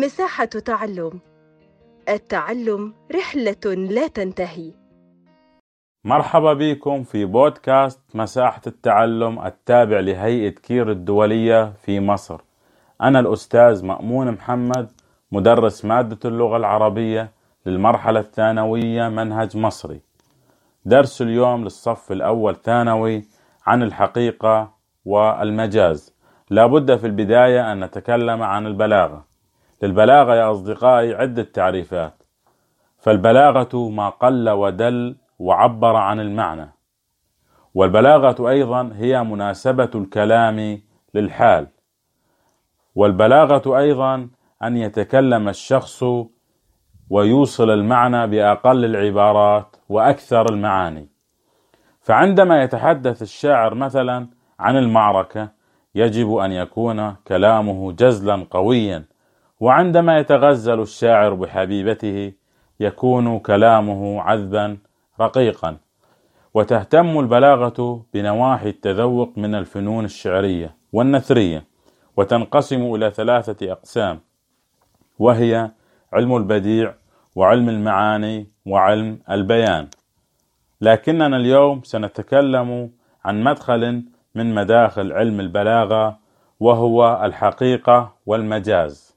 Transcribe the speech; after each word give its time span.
مساحة 0.00 0.44
تعلم. 0.44 1.20
التعلم 2.08 2.94
رحلة 3.14 3.74
لا 3.74 4.06
تنتهي. 4.06 4.72
مرحبا 6.04 6.52
بكم 6.52 7.02
في 7.02 7.24
بودكاست 7.24 8.00
مساحة 8.14 8.60
التعلم 8.66 9.46
التابع 9.46 10.00
لهيئة 10.00 10.50
كير 10.50 10.90
الدولية 10.90 11.72
في 11.72 12.00
مصر. 12.00 12.40
أنا 13.02 13.20
الأستاذ 13.20 13.84
مأمون 13.84 14.30
محمد 14.30 14.92
مدرس 15.32 15.84
مادة 15.84 16.18
اللغة 16.24 16.56
العربية 16.56 17.30
للمرحلة 17.66 18.20
الثانوية 18.20 19.08
منهج 19.08 19.56
مصري. 19.56 20.00
درس 20.84 21.22
اليوم 21.22 21.64
للصف 21.64 22.12
الأول 22.12 22.56
ثانوي 22.56 23.24
عن 23.66 23.82
الحقيقة 23.82 24.72
والمجاز. 25.04 26.14
لابد 26.50 26.96
في 26.96 27.06
البداية 27.06 27.72
أن 27.72 27.84
نتكلم 27.84 28.42
عن 28.42 28.66
البلاغة. 28.66 29.35
للبلاغة 29.82 30.34
يا 30.34 30.50
أصدقائي 30.50 31.14
عدة 31.14 31.42
تعريفات. 31.42 32.22
فالبلاغة 32.98 33.88
ما 33.88 34.08
قل 34.08 34.50
ودل 34.50 35.16
وعبر 35.38 35.96
عن 35.96 36.20
المعنى. 36.20 36.72
والبلاغة 37.74 38.48
أيضا 38.48 38.90
هي 38.94 39.22
مناسبة 39.22 39.90
الكلام 39.94 40.80
للحال. 41.14 41.66
والبلاغة 42.94 43.78
أيضا 43.78 44.28
أن 44.62 44.76
يتكلم 44.76 45.48
الشخص 45.48 46.04
ويوصل 47.10 47.70
المعنى 47.70 48.26
بأقل 48.26 48.84
العبارات 48.84 49.76
وأكثر 49.88 50.46
المعاني. 50.52 51.08
فعندما 52.00 52.62
يتحدث 52.62 53.22
الشاعر 53.22 53.74
مثلا 53.74 54.28
عن 54.58 54.76
المعركة 54.76 55.48
يجب 55.94 56.34
أن 56.34 56.52
يكون 56.52 57.14
كلامه 57.14 57.92
جزلا 57.92 58.46
قويا. 58.50 59.04
وعندما 59.60 60.18
يتغزل 60.18 60.80
الشاعر 60.80 61.34
بحبيبته 61.34 62.32
يكون 62.80 63.38
كلامه 63.38 64.22
عذبا 64.22 64.78
رقيقا 65.20 65.76
وتهتم 66.54 67.18
البلاغة 67.18 68.04
بنواحي 68.14 68.68
التذوق 68.68 69.32
من 69.36 69.54
الفنون 69.54 70.04
الشعرية 70.04 70.76
والنثرية 70.92 71.64
وتنقسم 72.16 72.94
إلى 72.94 73.10
ثلاثة 73.10 73.72
أقسام 73.72 74.20
وهي 75.18 75.70
علم 76.12 76.36
البديع 76.36 76.94
وعلم 77.36 77.68
المعاني 77.68 78.46
وعلم 78.66 79.18
البيان. 79.30 79.88
لكننا 80.80 81.36
اليوم 81.36 81.82
سنتكلم 81.82 82.90
عن 83.24 83.44
مدخل 83.44 84.02
من 84.34 84.54
مداخل 84.54 85.12
علم 85.12 85.40
البلاغة 85.40 86.18
وهو 86.60 87.20
الحقيقة 87.24 88.14
والمجاز. 88.26 89.15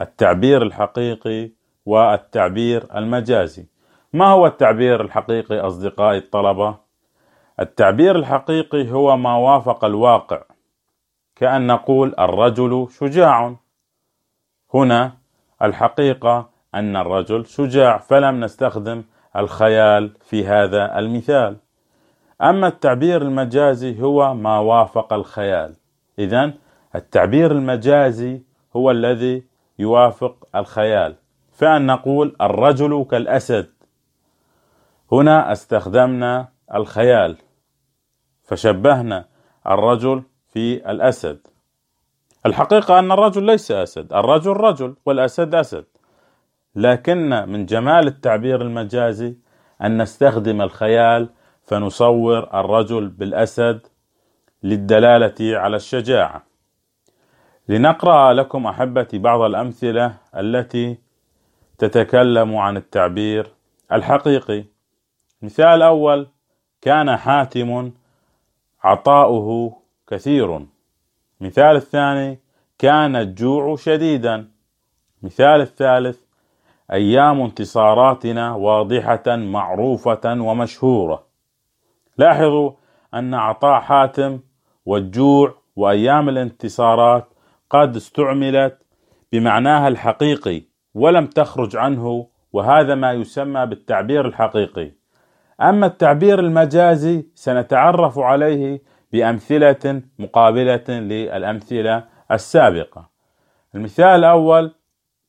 التعبير 0.00 0.62
الحقيقي 0.62 1.50
والتعبير 1.86 2.86
المجازي. 2.96 3.66
ما 4.12 4.26
هو 4.26 4.46
التعبير 4.46 5.00
الحقيقي 5.00 5.60
أصدقائي 5.60 6.18
الطلبة؟ 6.18 6.76
التعبير 7.60 8.16
الحقيقي 8.16 8.90
هو 8.90 9.16
ما 9.16 9.36
وافق 9.36 9.84
الواقع 9.84 10.42
كأن 11.36 11.66
نقول 11.66 12.14
الرجل 12.18 12.88
شجاع. 12.90 13.54
هنا 14.74 15.12
الحقيقة 15.62 16.48
أن 16.74 16.96
الرجل 16.96 17.46
شجاع 17.46 17.98
فلم 17.98 18.44
نستخدم 18.44 19.02
الخيال 19.36 20.16
في 20.20 20.46
هذا 20.46 20.98
المثال. 20.98 21.56
أما 22.42 22.66
التعبير 22.66 23.22
المجازي 23.22 24.02
هو 24.02 24.34
ما 24.34 24.58
وافق 24.58 25.12
الخيال. 25.12 25.74
إذا 26.18 26.52
التعبير 26.94 27.52
المجازي 27.52 28.42
هو 28.76 28.90
الذي 28.90 29.42
يوافق 29.78 30.48
الخيال. 30.56 31.16
فأن 31.52 31.86
نقول 31.86 32.36
الرجل 32.40 33.06
كالأسد. 33.10 33.70
هنا 35.12 35.52
استخدمنا 35.52 36.48
الخيال. 36.74 37.36
فشبهنا 38.42 39.24
الرجل 39.66 40.22
في 40.52 40.90
الأسد. 40.90 41.38
الحقيقة 42.46 42.98
أن 42.98 43.12
الرجل 43.12 43.42
ليس 43.42 43.70
أسد. 43.70 44.12
الرجل 44.12 44.50
رجل 44.50 44.96
والأسد 45.06 45.54
أسد. 45.54 45.84
لكن 46.76 47.48
من 47.48 47.66
جمال 47.66 48.06
التعبير 48.06 48.62
المجازي 48.62 49.36
أن 49.82 50.02
نستخدم 50.02 50.62
الخيال 50.62 51.28
فنصور 51.64 52.60
الرجل 52.60 53.08
بالأسد 53.08 53.86
للدلالة 54.62 55.58
على 55.58 55.76
الشجاعة. 55.76 56.53
لنقرأ 57.68 58.32
لكم 58.32 58.66
أحبتي 58.66 59.18
بعض 59.18 59.40
الأمثلة 59.40 60.14
التي 60.36 60.98
تتكلم 61.78 62.56
عن 62.56 62.76
التعبير 62.76 63.52
الحقيقي. 63.92 64.64
مثال 65.42 65.82
أول 65.82 66.28
كان 66.80 67.16
حاتم 67.16 67.92
عطاؤه 68.84 69.76
كثير. 70.06 70.66
مثال 71.40 71.76
الثاني 71.76 72.38
كان 72.78 73.16
الجوع 73.16 73.76
شديدا. 73.76 74.48
مثال 75.22 75.60
الثالث 75.60 76.18
أيام 76.92 77.40
انتصاراتنا 77.40 78.54
واضحة 78.54 79.22
معروفة 79.26 80.20
ومشهورة. 80.24 81.24
لاحظوا 82.18 82.70
أن 83.14 83.34
عطاء 83.34 83.80
حاتم 83.80 84.40
والجوع 84.86 85.54
وأيام 85.76 86.28
الانتصارات 86.28 87.33
قد 87.74 87.96
استعملت 87.96 88.78
بمعناها 89.32 89.88
الحقيقي 89.88 90.62
ولم 90.94 91.26
تخرج 91.26 91.76
عنه 91.76 92.28
وهذا 92.52 92.94
ما 92.94 93.12
يسمى 93.12 93.66
بالتعبير 93.66 94.26
الحقيقي. 94.26 94.92
أما 95.60 95.86
التعبير 95.86 96.40
المجازي 96.40 97.26
سنتعرف 97.34 98.18
عليه 98.18 98.82
بأمثلة 99.12 100.02
مقابلة 100.18 100.84
للأمثلة 100.88 102.04
السابقة. 102.30 103.10
المثال 103.74 104.06
الأول 104.06 104.74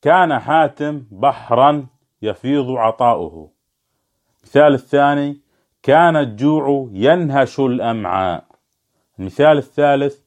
كان 0.01 0.39
حاتم 0.39 1.03
بحرا 1.11 1.87
يفيض 2.21 2.71
عطاؤه. 2.71 3.51
المثال 4.43 4.73
الثاني 4.73 5.41
كان 5.83 6.15
الجوع 6.15 6.89
ينهش 6.91 7.59
الأمعاء. 7.59 8.45
المثال 9.19 9.57
الثالث 9.57 10.24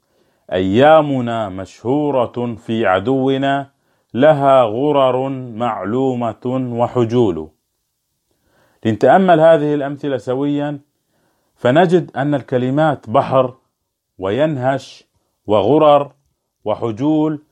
أيامنا 0.53 1.49
مشهورة 1.49 2.55
في 2.55 2.87
عدونا 2.87 3.71
لها 4.15 4.63
غرر 4.63 5.29
معلومة 5.29 6.71
وحجول. 6.73 7.49
لنتأمل 8.85 9.41
هذه 9.41 9.75
الأمثلة 9.75 10.17
سويا 10.17 10.81
فنجد 11.55 12.17
أن 12.17 12.35
الكلمات 12.35 13.11
بحر 13.11 13.55
وينهش 14.19 15.05
وغرر 15.47 16.13
وحجول 16.65 17.43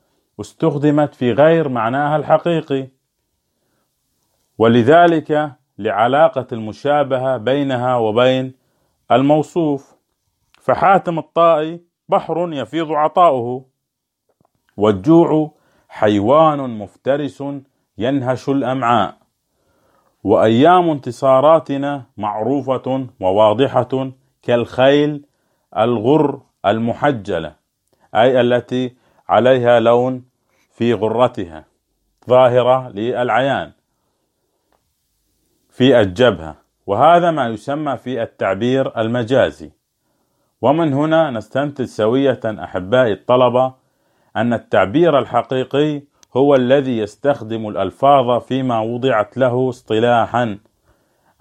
استخدمت 0.41 1.15
في 1.15 1.31
غير 1.31 1.69
معناها 1.69 2.15
الحقيقي. 2.17 2.87
ولذلك 4.57 5.51
لعلاقة 5.77 6.47
المشابهة 6.51 7.37
بينها 7.37 7.95
وبين 7.95 8.53
الموصوف. 9.11 9.97
فحاتم 10.61 11.19
الطائي 11.19 11.86
بحر 12.09 12.53
يفيض 12.53 12.91
عطاؤه. 12.91 13.65
والجوع 14.77 15.51
حيوان 15.89 16.77
مفترس 16.79 17.43
ينهش 17.97 18.49
الأمعاء. 18.49 19.17
وأيام 20.23 20.89
انتصاراتنا 20.89 22.05
معروفة 22.17 23.07
وواضحة 23.19 24.11
كالخيل 24.41 25.25
الغر 25.77 26.41
المحجلة 26.65 27.55
أي 28.15 28.41
التي 28.41 28.95
عليها 29.29 29.79
لون 29.79 30.25
في 30.71 30.93
غرتها 30.93 31.65
ظاهرة 32.29 32.89
للعيان 32.89 33.71
في 35.69 35.99
الجبهة 35.99 36.55
وهذا 36.87 37.31
ما 37.31 37.47
يسمى 37.47 37.97
في 37.97 38.21
التعبير 38.23 38.99
المجازي. 39.01 39.71
ومن 40.61 40.93
هنا 40.93 41.31
نستنتج 41.31 41.85
سوية 41.85 42.39
أحبائي 42.45 43.13
الطلبة 43.13 43.73
أن 44.35 44.53
التعبير 44.53 45.19
الحقيقي 45.19 46.01
هو 46.37 46.55
الذي 46.55 46.97
يستخدم 46.97 47.67
الألفاظ 47.67 48.41
فيما 48.41 48.79
وضعت 48.79 49.37
له 49.37 49.69
اصطلاحا. 49.69 50.59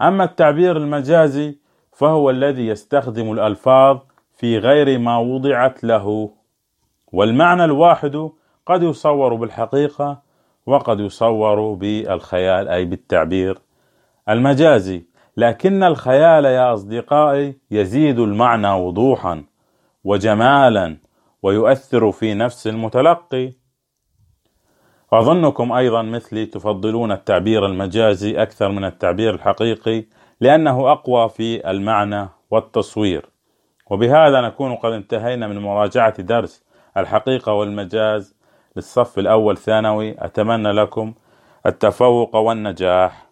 أما 0.01 0.25
التعبير 0.25 0.77
المجازي 0.77 1.59
فهو 1.93 2.31
الذي 2.31 2.67
يستخدم 2.67 3.33
الألفاظ 3.33 3.99
في 4.33 4.59
غير 4.59 4.99
ما 4.99 5.19
وضعت 5.19 5.85
له. 5.85 6.31
والمعنى 7.13 7.65
الواحد 7.65 8.31
قد 8.67 8.83
يصور 8.83 9.35
بالحقيقة 9.35 10.23
وقد 10.67 11.01
يصور 11.01 11.75
بالخيال 11.75 12.69
أي 12.69 12.85
بالتعبير 12.85 13.59
المجازي. 14.29 15.16
لكن 15.37 15.83
الخيال 15.83 16.45
يا 16.45 16.75
أصدقائي 16.75 17.59
يزيد 17.71 18.19
المعنى 18.19 18.73
وضوحا 18.73 19.45
وجمالا 20.05 20.97
ويؤثر 21.43 22.13
في 22.13 22.35
نفس 22.35 22.67
المتلقي. 22.67 23.53
وأظنكم 25.13 25.73
أيضا 25.73 26.03
مثلي 26.03 26.47
تفضلون 26.47 27.13
التعبير 27.13 27.67
المجازي 27.67 28.43
أكثر 28.43 28.69
من 28.69 28.85
التعبير 28.85 29.35
الحقيقي 29.35 30.05
لأنه 30.41 30.93
أقوى 30.93 31.29
في 31.29 31.71
المعنى 31.71 32.29
والتصوير. 32.51 33.27
وبهذا 33.91 34.41
نكون 34.41 34.75
قد 34.75 34.93
انتهينا 34.93 35.47
من 35.47 35.59
مراجعة 35.59 36.23
درس 36.23 36.65
الحقيقة 36.97 37.53
والمجاز 37.53 38.37
للصف 38.77 39.19
الأول 39.19 39.57
ثانوي. 39.57 40.17
أتمنى 40.19 40.73
لكم 40.73 41.15
التفوق 41.67 42.37
والنجاح. 42.37 43.27